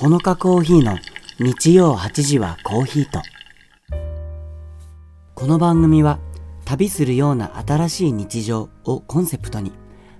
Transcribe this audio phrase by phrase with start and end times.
[0.00, 0.96] ほのかコーヒーの
[1.38, 3.20] 日曜8時はコーヒーと。
[5.34, 6.18] この番組は
[6.64, 9.72] 旅するような新しい日常をコンセプトに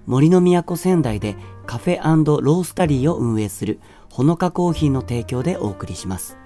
[0.05, 3.81] 森の都仙台でカフェロースタリーを運営する
[4.11, 6.37] ほのかコーヒーの提供でお送りします。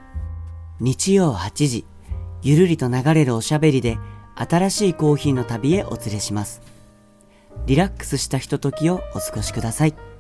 [0.79, 1.87] 日曜8時、
[2.41, 3.99] ゆるりと流れるおしゃべりで
[4.37, 6.63] 新しいコーヒーの旅へお連れします。
[7.67, 10.14] リラックスしたひとときをお過ごしください。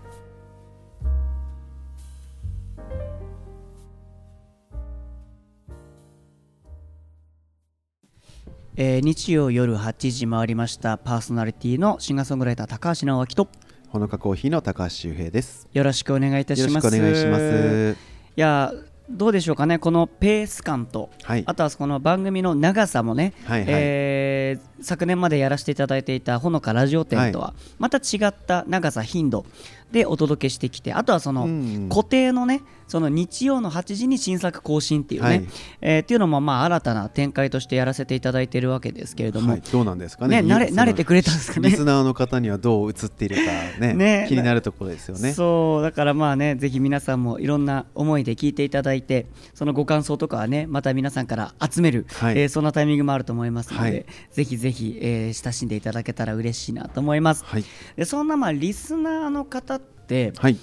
[8.77, 13.49] えー日曜夜8時回りましたパーソナリティのシンガーソングライター高橋直明と
[13.89, 15.69] ほのかコーヒーの高橋周平です。
[15.73, 16.89] よろしくお願いいたします。
[16.89, 17.93] お願いします。
[18.37, 18.73] いや
[19.09, 29.45] どうでしょうかねこのペース感と、はいあとはこの番組の長さもね、はいはいえー昨年までやらせていただいていたほのかラジオ展とはまた違った長さ頻度
[29.93, 35.47] でお届けしてきてあとはそのうん固定のねその日曜の8時に新作更新っていうね、はい。
[35.81, 40.43] えーっていうのもまあ新たな展開としてやらせていただいているわけですけれども、はい、どうなんですかね？
[40.43, 41.71] ね慣れ慣れてくれたんですかね？
[41.71, 43.43] リスナーの方にはどう映っているか
[43.81, 44.27] ね ね。
[44.29, 45.33] 気になるところですよね。
[45.33, 52.39] そうだからまあねぜひ皆さんもいろんな思いで聞いていただいてそのご感想とかはねまた皆さんから集める、はい。
[52.39, 54.07] えーそんなタイミングもあると思いますので、はい。
[54.31, 57.65] ぜひぜひ、えー親しんでいただけたら嬉しいなと思います、はい。
[57.97, 60.57] でそんなまあリスナーの方ってはい。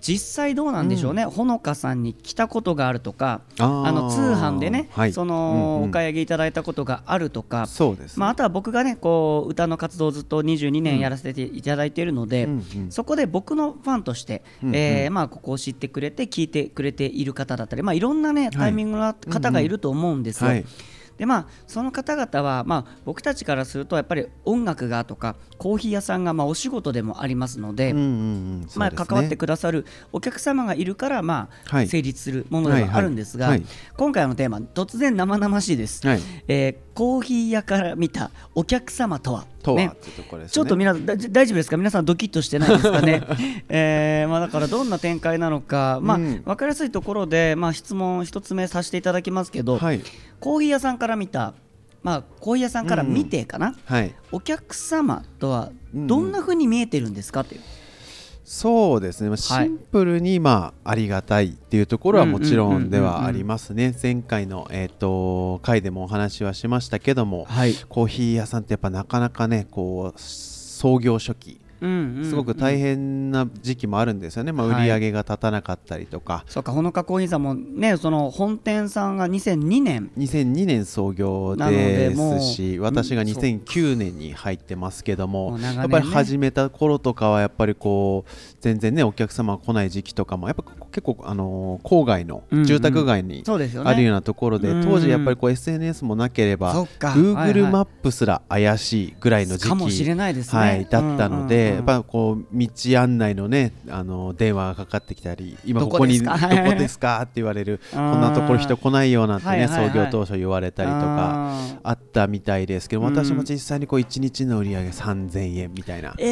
[0.00, 5.12] 実際どうなんでしょうね、ほのかさんに来たことがあるとかあの通販でね、はい。
[5.12, 5.88] その、うんうん。
[5.88, 8.20] お買い上げいただいたことがあるとかそうです、ね。
[8.20, 12.92] まあ、あとは僕がねこう歌の活動をずっと22年やらせていただいているので、うんうん。
[12.92, 14.76] そこで僕のファンとして、うんうん。
[14.76, 20.50] えーまあ、ここを知ってくれて聞いてくれている方だったり、まあ、いろんなねタイミングの方がいると思うんですよ。
[20.50, 20.64] はい。
[21.18, 28.68] でまあ、その方々は、まあ、僕たちからするとやっぱり音楽がとかコーヒー屋さんがまあお仕事でもありますので、うんうんうん。
[28.76, 29.06] まあ、そうですね。
[29.06, 31.88] 関わってくださるお客様がいるから、まあはい。
[31.88, 33.56] 成立するものではあるんですが、
[33.96, 36.20] 今回のテーマ突然生々しいです、はい。
[36.46, 39.46] えーコーヒー屋から見たお客様とは
[39.76, 39.92] ね。
[40.48, 41.76] ちょっと皆さんだ大丈夫ですか？
[41.76, 43.22] 皆さんドキッとしてないですかね、
[43.68, 46.42] えーまあ、だからどんな展開なのか、まあうん。
[46.42, 50.00] 分かりやすいところで、まあ、質問一つ目させていただきますけど、はい
[50.40, 51.54] コーヒー屋さんから見た、
[52.02, 54.14] まあ、コーヒー屋さんから見てかな、はい。
[54.32, 57.60] お客様とはどんな風に見えてるんですかという、
[58.44, 59.66] そうですね、まあはい。
[59.66, 67.74] シンプルに、まあ、ありがたいっていうところはもちろんではありますね、前回の、えー、と回でもお話はしましたけども、はい。
[67.88, 83.42] コーヒー屋さんってやっぱなかなかねこう創業初期うんうんうんすごく大変な時期もあるんですよね、まあ、はい売り上げが立たなかったりとか、そうかほのかコーヒーさんもねその本店さんが2002年2002年創業ですし私がうんそう。
[83.42, 85.74] 2009年に入ってますけども、ね。
[85.74, 88.30] やっぱり始めた頃とかはやっぱりこう
[88.60, 93.44] 全然ねお客様が来ない時期とかもやっぱ結構、あのー郊外の住宅街に
[93.84, 97.08] あるようなところで、うん当時やっぱりこう SNS もなければそっか。
[97.08, 100.60] はいは Google いマップすら怪しいぐらいの時期かもしれないですね。
[100.60, 101.76] はい、だったので、うんうんうん。
[101.76, 102.68] やっぱこう道
[103.00, 106.48] 案内のねあの電話がかかってきたり今どこここにどですか？
[106.64, 107.20] こですか？
[107.22, 109.88] って言われる こんなところ人来ないよなんてね、はいはいはい。
[109.90, 111.52] 創業当初言われたりとか
[111.82, 113.14] あったみたいですけどうん。
[113.14, 116.24] 私も実際にこう1日の売り上げ3000円みたいなえ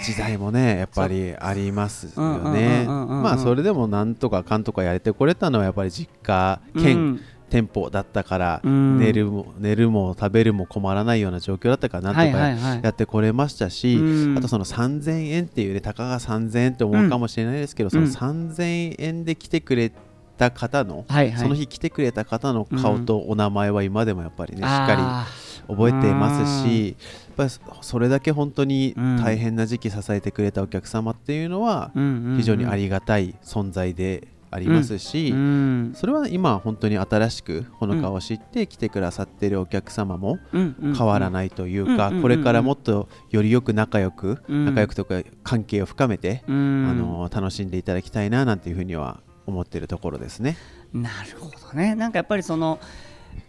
[0.00, 0.02] ー。
[0.04, 2.84] 時代もねやっぱりありますよね。
[2.86, 8.98] まあそれでもなんとかかんとかやれてこれたのはやっぱり実家う兼ん店舗だったからうん。
[8.98, 14.38] 寝るも寝るも食べるも困らないような状況だったからなんとかはいやってこれましたしうん。
[14.38, 19.92] あとその3000円っていうねたかが3000円って思うかもしれないですけどその3000円で来てくれ
[20.36, 21.42] た方のはいはい。
[21.42, 25.26] その日来てくれた方の顔とお名前は今でもやっぱりねしっかあ
[25.68, 26.94] り覚えていますしや
[27.32, 31.90] っぱりそれだけ本当に大変な時期支えてくれたお客様っていうのは
[32.36, 46.88] 非常にありがたい存在でありますし、うんそれは今本当に新しくほのかを知って来てくださってるお客様も変わらないというか、これからもっとよりよく仲良く、うん仲良くとか関係を深めて、うん。
[46.90, 50.56] あの楽しんでいただきたいななんていうふうには思っているところですね。
[50.92, 51.94] なるほどね。
[51.94, 52.78] なんかやっぱりその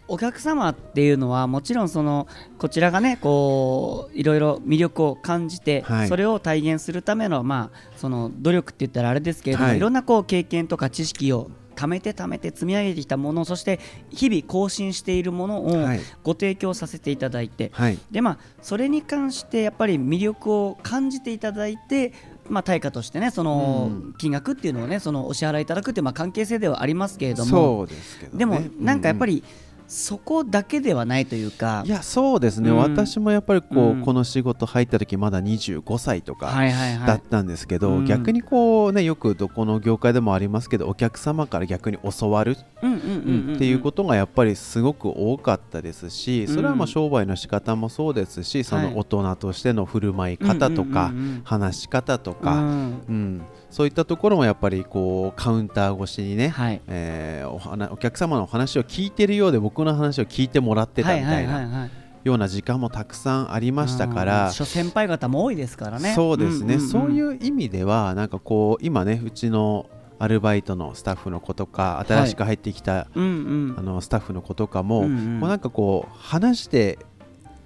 [0.08, 2.26] お客様っていうのはもちろんその
[2.58, 6.08] こちらがねこういろいろ魅力を感じて、はい。
[6.08, 9.76] それを体現するためのまあその努力って言ったらあれですけれども、はい。
[9.76, 13.78] い、ろんなこう経験とか知識を貯めて貯めて積み上げてきたものそして
[14.10, 16.00] 日々更新しているものをはい。
[16.24, 17.98] ご提供させていただいて、はい。
[18.10, 22.12] でまあそれに関してやっぱり魅力を感じていただいて
[22.48, 24.14] まあ、対価としてねそのうん。
[24.14, 27.86] 金額っていうのをねそのお支払いいただくっていうまあ関係性ではありますけれども。
[28.32, 29.44] でもなんかやっぱり
[29.88, 31.82] そこだけではないというか。
[31.86, 32.76] いやそうですね、うん。
[32.76, 34.02] 私もやっぱりこう、うん。
[34.02, 37.06] この仕事入った時まだ25歳とかはいはいはい。
[37.06, 38.04] だったんですけど、うん。
[38.04, 48.90] 逆にこうねよくどこの業界でもありますけどお客様から逆に教わるうんうんうんうんっていうことがやっぱりすごく多かったですしそれはまあ商売の仕方もそうですしそはい。
[48.90, 51.42] の大人としての振る舞い方とかうんうんうんうん。
[51.44, 53.02] 話し方とうか、ん。
[53.08, 56.80] うん、そういったところもやっぱりこうカウンター越しにね、はい。
[56.88, 61.90] えーお話お客様のお話を聞いてるようで僕の話を聞いてもらってたみたいはいはいはいなはい。
[62.24, 66.14] ような時間もたくさんありましたから先輩方も多いですからね。
[66.14, 69.86] そうですね、そういう意味ではなんかこう今ねうちの
[70.18, 73.74] アルバイトのスタッフの子とか新しく入ってきた、うんうん。
[73.78, 75.40] あのスタッフの子とかも,、うんうん。
[75.40, 76.98] もうなんかこう話して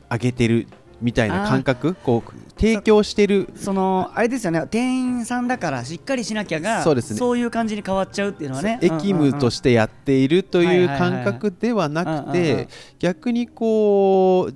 [0.09, 0.67] あげてる
[1.03, 4.65] みたいな感覚こう提供してるそのあれですよね。
[4.71, 7.39] 店員さんだからしっかりしなきゃがそうですね。
[7.39, 8.79] いう感じに変わっちゃうっていうのはね。
[8.81, 12.69] 役務としてやっているという感覚ではなくて
[12.99, 14.55] 逆にこう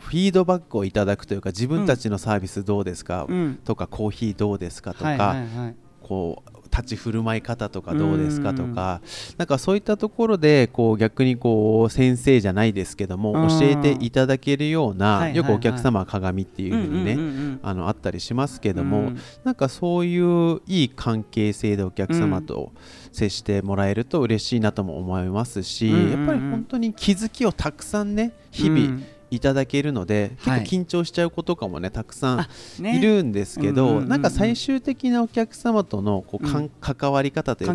[0.00, 3.54] フィードバックをいただくというか自分たちのサービスどうですか、うんうん。
[3.56, 4.94] とかコーヒーどうですか？
[4.94, 5.74] とか、はいはいはい。
[6.02, 9.00] こう立ち振る舞い方とかどうですかとか
[9.36, 13.48] なんかそういったところでこう逆にこう先生じゃないですけどもうん。
[13.48, 19.18] 教えていただけるようなはいよくお客様は鏡っていうふうにね、あのあったりしますけども、うん。
[19.44, 22.72] なんかそういういい関係性でお客様と
[23.12, 30.60] 接してもらえると嬉しいなとも思いますし、やっぱり本当に気づきをたくさんね日々うんいただけるので、はい。
[30.60, 32.46] 結構緊張しちゃうことかもねたくさ
[32.80, 37.74] んいるんですけど、なんか最終的なお客様とのこうかん、うん関わり方というか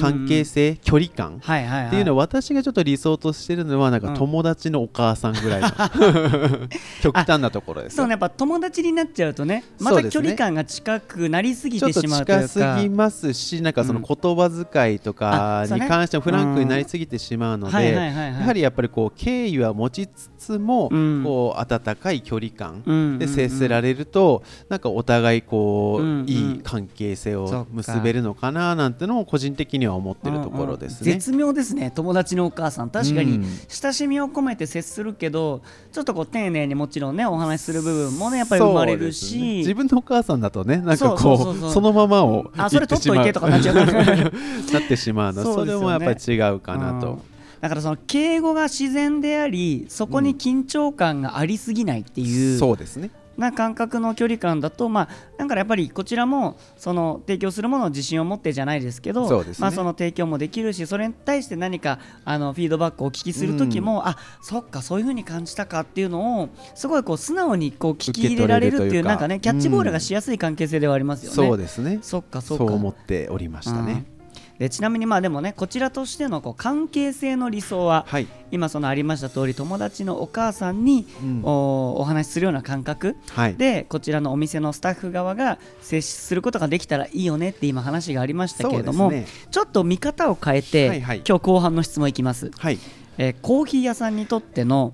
[0.00, 0.76] 関係性。
[0.82, 4.14] 距離感っていうのは私がちょっと理想としてるのはなんかうん。
[4.14, 5.68] 友達のお母さんぐらいの
[7.02, 7.94] 極端なところです。
[7.94, 14.04] よそうねやっぱ友達になっちゃうとねまた距離感が近くなりすぎてとしまうという近かすぎますしなんかそのうん。
[14.04, 21.22] 言葉遣いとかに関してもフランクになりすぎてしまうのはいでやはりやっぱりこう敬意は持ちつつもうん。
[21.24, 31.12] こう温かい距離感で接せられるとなんかお互いこういい関係性を結べるのかななんてのを個人的には思ってるところですね。
[31.12, 31.90] 絶妙ですね。
[31.90, 32.90] 友達のお母さん。
[32.90, 33.46] 確かにうん。
[33.68, 35.62] 親しみを込めて接するけど
[35.92, 39.40] ちょっとこう丁寧にもちろんねお話しする部分もねやっぱり生まれるそうですね。
[39.40, 45.42] し、自分のお母さんだとねなんかこそうそのままをあそれ取っといてとかなっちゃう なってしまうの。
[45.42, 47.29] それもやっぱり違うかなうんと。
[47.60, 53.10] だからその敬語が自然でありそこに緊張感がありすぎないっていう、そうですね。
[53.40, 55.08] な感覚の距離感だと、まあ、
[55.38, 59.54] だからやっぱりこちらもその提供するものを自信を持ってじゃないですけどそね。
[59.58, 71.36] まあ、その提供もできるしそれに対して何かあのフィードバックをお聞きする時も、あそっかそういうふうに感じたかっていうのをすごいこう素直にこう聞き入れられるっていうなんかねキャッチボールがしやすい関係性ではありますよね。
[71.36, 71.98] そうですね。
[72.02, 74.04] そっかそそうっか思っておりましたね。
[74.14, 74.19] うん
[74.60, 78.28] でちなみにまあでもねこちらとしてのこう関係性の理想は、はい。
[78.52, 81.40] 今そのありました通り友達のお母さんに、うん。
[81.44, 83.54] おお話しするような感覚はい。
[83.54, 89.26] でこちらのお店のスタッフ側が接することができたらいいよねって今話がありましたけれども、ね。
[89.50, 91.22] ちょっと見方を変えて、はいはい。
[91.26, 92.78] 今日後半の質問いきます、はい。
[93.16, 94.92] えーコーヒー屋さんにとっての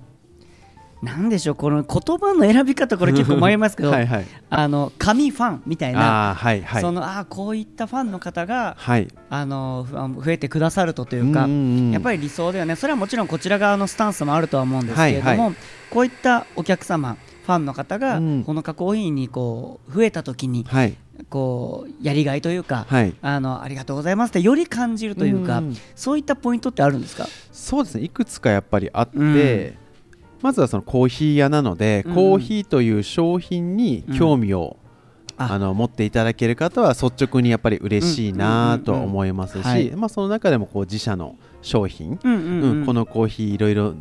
[1.01, 4.25] なんでしょうこの言葉の選び方これ結構迷いますけどはいはい。
[4.49, 6.81] あの神ファンみたいなああはいはい。
[6.81, 9.07] そのあーこういったファンの方がはい。
[9.29, 12.75] あの増えてくださるとというか、やっぱり理想だよね。
[12.75, 15.51] それはもちろんこちら側のスタンスもあるとは思うんですけれども、はいは
[15.91, 18.43] こういったお客様ファンの方がうん。
[18.43, 20.95] ほのかコーヒーにこう増えた時にはい。
[21.29, 23.13] こうやりがいというか、はい。
[23.21, 25.63] あのありがとうございますってより感じるというか、う
[25.95, 28.03] そういったポイントってあるんですか、そうですね。
[28.03, 29.86] いくつかやっぱりあって、うん
[30.41, 32.15] まずはそのコーヒー屋なので、うん。
[32.15, 34.77] コーヒーという商品に興味を、
[35.37, 35.53] あ。
[35.53, 39.89] あの持っていただける方は率直にやっぱり嬉しいなとは思いますはい。
[39.89, 42.79] しまあその中でもこう自社の商品、うんうんうん。
[42.79, 43.93] うんこのコーヒーいろいろ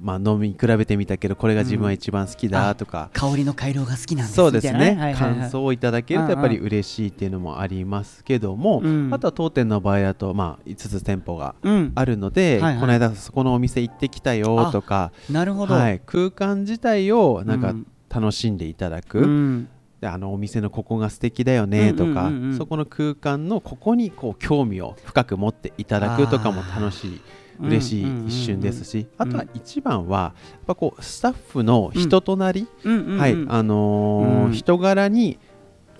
[0.00, 4.36] まあ飲み比べてみたけどこれが自分は一番好きだとか、香りの回廊が好きなんです。
[4.36, 5.14] そうですね、はいはいはい。
[5.14, 12.80] 感想をいただけるとやっぱり嬉しいっていうのもありますけども、うんあとは当店の場合だと、まあ、5つ店舗がうん、あるので、はいはい。
[12.80, 17.86] この間そこのお店行ってきたよとか、なるほど、はい、空間自体をなんかうん。
[18.12, 19.68] 楽しんでいただく、うん。
[20.00, 22.56] であのお店のここが素敵だよねとか、うんうんうんうん。
[22.58, 27.20] そこの空間のここにこう興味を深く持っていただくとかも楽しい
[27.62, 35.38] 嬉しい一瞬ですし、あとは一番はやっぱこうスタッフの人となり、はいあの人柄に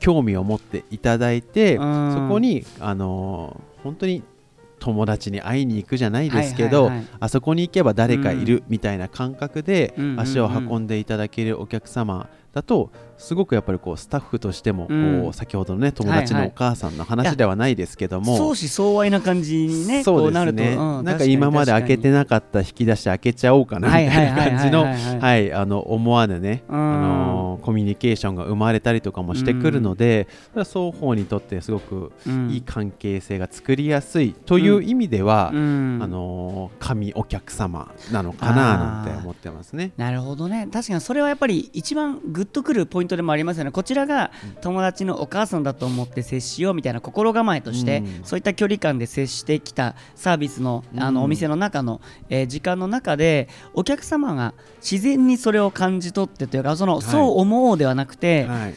[0.00, 2.12] 興味を持っていただいて、うん。
[2.12, 4.23] そこに、あのー本当に
[4.79, 10.21] 友達に会いに行くじゃないですけど、あそこに行けば誰かいるみたいな感覚でうん。
[10.21, 12.90] 足を運んでいただけるお客様だと
[13.21, 26.77] すごくやっぱりこうスタッフとしてもこう、うん先ほどのね友達のお母さんの話ではないですけども、相思相愛な感じにねそうなると、ね、うんなんか今まで開けてなかった引き出し開けちゃおうかなみたいな感じのはいあの思わぬね、うん。
[26.77, 35.99] あのコミュニケーションが生まれたりとかもしてくるので、双方にとってすごくうんいい関係性が作りやすいという意味では、うん。
[36.03, 39.93] あの神お客様なのかななんて思ってますね。
[39.97, 43.71] なるほどね確かにそれはやっぱり一番グッとくるポイントでもありますよね。
[43.71, 48.25] こちらが友達のお母さんだと思って接しようみたいな心構えとして、うん。
[48.25, 57.02] そういった距離感で接してきたサービスのあのうんお店の中の、えー時間の中でお客様が自然にそれを感じ取ってというかその、い。
[57.02, 58.75] そう思おうではなくて、はい、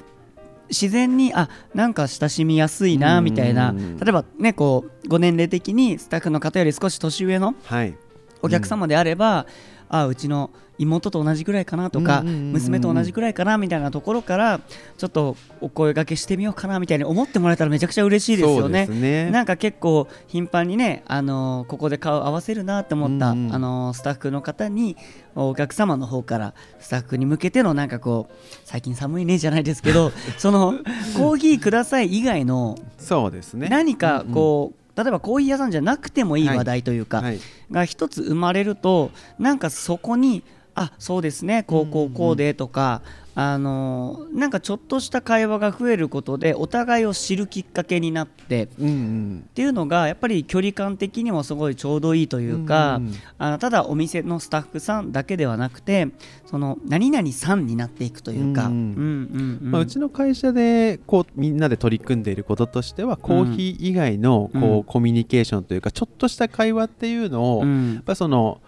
[0.70, 3.70] 自然にあなんか親しみやすいなみたいな。
[3.70, 7.96] うん例えばねこうご年齢的にスタッフの方より少し年上のはい、
[8.42, 9.46] お客様であれば、
[9.90, 14.60] あうちの妹と同じぐらいかなとか、うんうんうんうん娘と同じぐらいかなみたいなところから
[14.98, 18.86] ちょっとお声掛けしてみようかなみたいに思ってもらえたらめちゃくちゃ嬉しいですよね。
[18.86, 24.96] ねなんか結構頻繁にね、あのーここで顔合わせるなって思った、うんうんあのースタッフの方に
[25.36, 30.74] お客様の方からスタッフに向けてのなんかこう最近寒いねじゃないですけど その
[31.18, 33.68] コーヒーください以外のそうですね。
[33.70, 37.40] 何かこう、例えばコーヒー屋さんじゃなくてもいい話題というか、はい、
[37.72, 40.44] が一つ生まれるとなんかそこに
[40.76, 43.02] あそうですねこうこうこうでとか、
[43.36, 53.14] あのーなんかちょっとした会話が増えることでお互いを知るきっかけになってっうんうん、ていうのがやっぱり距離感的にもすごいちょうどいいというか、うんうん。
[53.38, 56.10] あのただお店のスタッフさんだけではなくて
[56.46, 64.84] その何々さんになっていくというか、うちの会社でこうみんなで取り組んでいることとしては、コーヒー以外のこう、うん。
[64.84, 67.98] コミュニケーションというかちょっとした会話っていうのを、やうん。
[68.00, 68.62] っぱその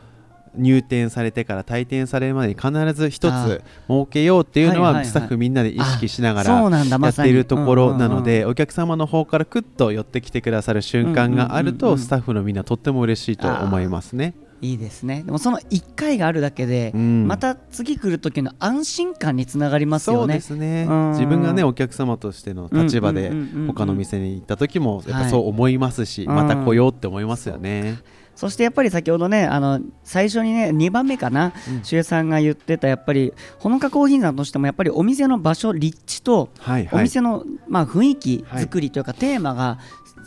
[0.57, 5.03] 入店されてから退店されるまでに必ず一あつ設けようっていうのはいはいはい。
[5.03, 11.97] はスタッフみんなで意識しながらやっているところなのうんでお客様の方からクッと寄ってきてくださる瞬間があるうんうんうんうん。
[11.97, 14.33] とスタッフのみんなとっても嬉しいと思いますね。
[14.61, 15.21] いいですね。
[15.23, 17.27] でもその1回があるだけで、うん。
[17.27, 20.39] また次来る時の安心感につながりますよね。
[20.39, 20.87] そうですね。
[20.89, 21.09] うん。
[21.11, 23.67] 自分がねお客様としての立場でうんうんうんうんうん。
[23.67, 27.99] 他の店に行った時もやっはいぱそう思いますし、また来ようって思いますよね。
[28.35, 37.03] そしてやっぱり先ほどねあの最初にね2番目かな周、さんが言ってたやっぱりほのかコーヒーさんとしてもやっぱりお店の場所立地とおはいはい。
[37.03, 39.79] 店の、まあ、雰囲気作りというか、テーマが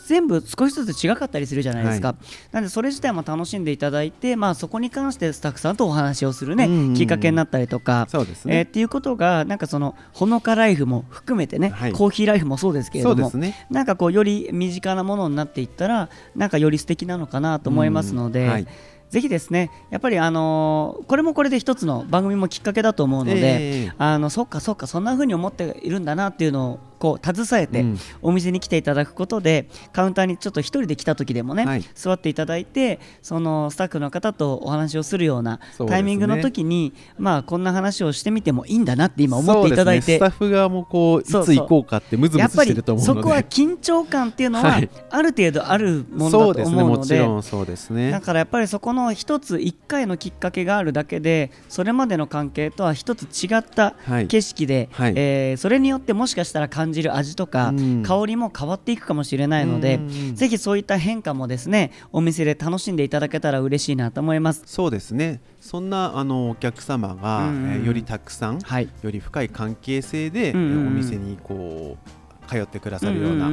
[0.07, 2.15] 全部少しずつ違かったりするじゃないですか、
[2.51, 6.71] なのでそれ自体も楽しんでいただいて、まあ、そこに関してスタッフさんとお話をするね、うん。
[6.71, 8.57] うんうんきっかけになったりとか、そうですね。
[8.57, 11.91] えーっていうことがなんかそのほのかライフも含めてね、はい。
[11.91, 13.67] コーヒーライフもそうですけれどもね。
[13.69, 18.49] なんかこうより身近なものになっていったらなんかより素敵なのかなと思いますので、うん。
[18.49, 18.67] はい。
[19.09, 23.91] ぜひですねやっぱりあのーこれもこれで一つの番組もきっかけだと思うので、ええ。
[23.97, 27.99] あのそっかそっかそんな風に思っているんだなっていうのをこう携えて、うん。
[28.21, 31.83] お店に来ていただくことでカウンターにちょっと一人で来た時でもね、はい。
[31.95, 40.13] 座っていただいてそのスタッフの方とお話をするようなタイミングの時に、まあこんな話をしてみてもいいんだなって今思っていただいて。
[40.13, 43.21] ね、スタッフ側もこういつ行こうかってムズムズしてると思うので。
[43.21, 44.89] そこは緊張感っていうのは、はい。
[45.09, 46.97] ある程度あるものだと思うので。
[46.97, 48.11] もちろんそうですね。
[48.11, 54.27] だからやっぱりそこの一つ一回のきっかけがあるだけでそれまでの関係とは一つ違ったはい。
[54.27, 55.13] 景色で、はい。
[55.15, 58.03] えーそれによってもしかしたら感じる味とか、うん。
[58.03, 64.63] 香りも変わっていくかもしれないので、うんぜひそういった変化もですねお店で楽しんでいただけたら嬉しいなと思います。
[64.65, 65.41] そうですね。
[65.59, 68.89] そんなあのお客様が、えーよりたくさん、はい。
[69.01, 73.45] より深い関係性で、お店にこう通ってくださるような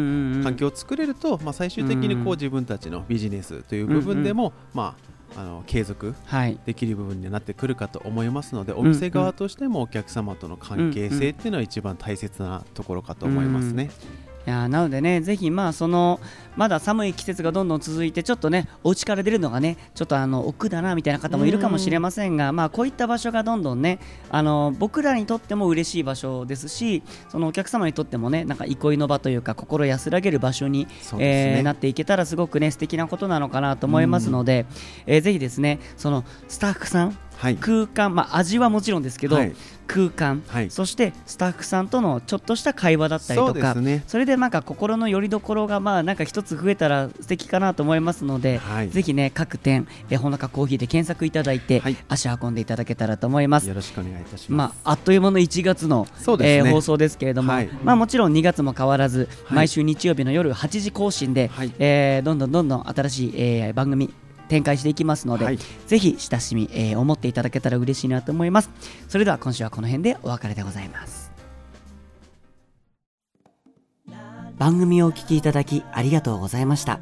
[0.43, 6.59] 環境を作れると、まあ、最終的にこう自分たちのビジネスという部分でも、まあ、あの継続はい。
[6.64, 13.90] できる部分になってくるかと思いますので、んお店側としてもお客様との関係性っていうのは一番大切なところかと思いますね。
[14.47, 16.21] いやーなのでね、ぜひまあその
[16.57, 23.99] まだ寒い季節がどんどん続いて、ちょっとね、お家から出るのがね、ちょっとあの億劫だなみたいな方もいるかもしれませんが、まあこういった場所がどんどんね、
[24.31, 30.88] あの僕らにとっても嬉しい場所ですし、そのお客様にとってもね、なんか憩いの場というか、心安らげる場所に、ね。
[31.19, 34.67] えーなっていけたら、すごくね、素敵なことなのかなと思いますので、
[35.07, 37.17] えーぜひですね、そのスタッフさん、はい、
[37.57, 39.55] 空間、まあ、味はもちろんですけど、はい。
[39.87, 40.71] 空間、はい。
[40.71, 43.76] そしてスタッフさんとのちょっとした会話だったりそとか。
[44.07, 48.90] それでなんか心の拠り所がまあなんか一つ増えたら素敵かなと思いますので、はい。
[48.90, 51.97] ぜひね各店えほのかコーヒーで検索いただいて、はい。
[52.09, 53.69] 足運んでいただけたらと思います。
[53.69, 53.75] よ。
[53.75, 54.81] ろしくお願いいたしまます。
[54.85, 56.07] あ、あっという間の1月の、
[56.40, 57.69] えー放送ですけれども、はい。
[57.85, 59.57] まあ、もちろん2月も変わらず、はい。
[59.57, 61.73] 毎週日曜日の夜8時更新で、はい。
[61.78, 64.12] えーどんどんどんどん新しい、えー番組
[64.49, 65.59] 展開していきますので、はい。
[65.87, 68.71] ぜひ親しみ、えー思っていただけたら嬉しいなと思います。
[69.09, 71.33] それでは今週はこの辺でお別れでございます。
[74.59, 77.00] 番組をお聞きいただきありがとうございました。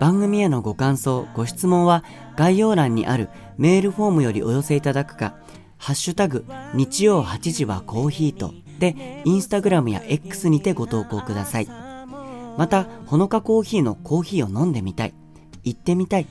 [0.00, 2.04] 番組へのご感想ご質問は
[2.36, 5.36] 概要欄にあるメールフォームよりお寄せいただくか
[5.78, 6.44] ハッシュタグ
[6.74, 11.68] 日曜8時はコーヒーとでインスタグラムや X にてご投稿ください。
[12.56, 15.14] またほのかコーヒーのコーヒーを飲んでみたい
[15.64, 16.26] 行ってみたい。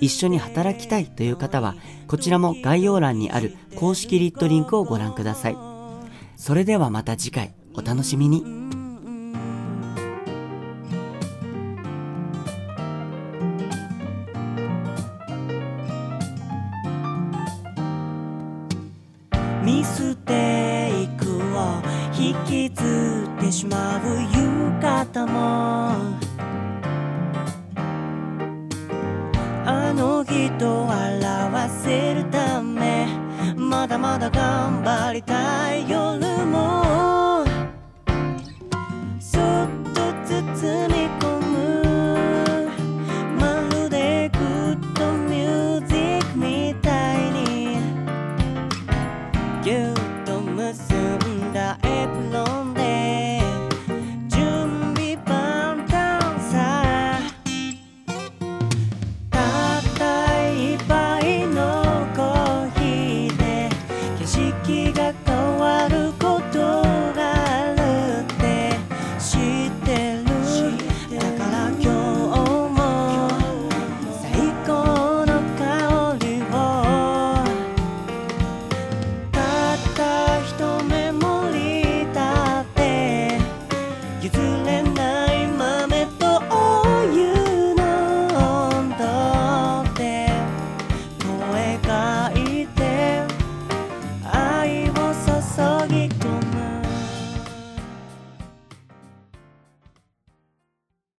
[0.00, 1.76] 一緒に働きたいという方は
[2.08, 5.56] こちらも概要欄にある公式リットリンクをご覧ください。
[6.36, 7.54] それではまた次回。
[7.74, 8.61] お楽しみに。